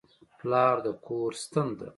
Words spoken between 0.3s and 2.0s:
پلار د کور ستن ده.